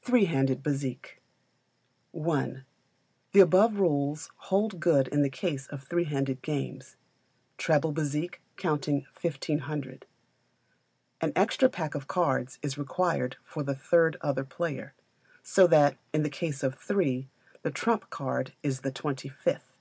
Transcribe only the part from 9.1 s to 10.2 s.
1,500.